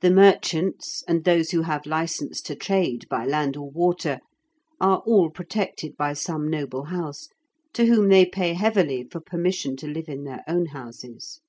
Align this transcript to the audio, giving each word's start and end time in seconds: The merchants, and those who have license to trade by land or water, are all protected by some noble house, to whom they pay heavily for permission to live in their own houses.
The 0.00 0.10
merchants, 0.10 1.04
and 1.06 1.22
those 1.24 1.50
who 1.50 1.60
have 1.60 1.84
license 1.84 2.40
to 2.40 2.54
trade 2.56 3.06
by 3.10 3.26
land 3.26 3.58
or 3.58 3.70
water, 3.70 4.20
are 4.80 5.00
all 5.00 5.28
protected 5.28 5.98
by 5.98 6.14
some 6.14 6.48
noble 6.48 6.84
house, 6.84 7.28
to 7.74 7.84
whom 7.84 8.08
they 8.08 8.24
pay 8.24 8.54
heavily 8.54 9.04
for 9.04 9.20
permission 9.20 9.76
to 9.76 9.86
live 9.86 10.08
in 10.08 10.24
their 10.24 10.42
own 10.48 10.68
houses. 10.68 11.42